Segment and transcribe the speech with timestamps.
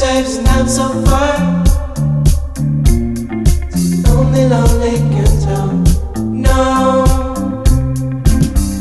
[0.00, 1.36] times and I'm so far.
[4.12, 5.72] Only lonely can tell.
[6.18, 7.04] No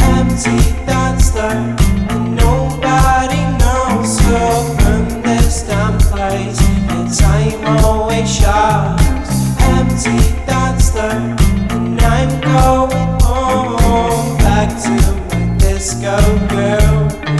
[0.00, 4.18] empty thoughts start, and nobody knows.
[4.18, 4.38] So
[4.80, 6.60] from this time place,
[6.92, 9.30] and time always shocks.
[9.60, 11.40] Empty thoughts start,
[11.72, 14.90] and I'm going home back to
[15.28, 17.37] my disco girl.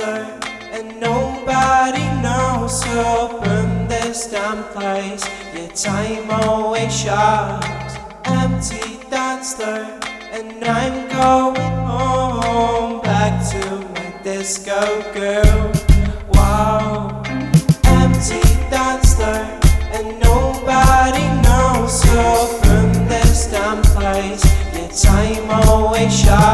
[0.00, 5.24] and nobody knows so from this damn place.
[5.54, 7.62] Your time always shot,
[8.24, 9.44] empty that
[10.32, 14.80] and I'm going home back to my disco
[15.12, 15.72] girl.
[16.32, 17.22] Wow,
[17.84, 19.04] empty that
[19.92, 24.44] and nobody knows so from this damn place.
[24.74, 26.51] Your time always shot.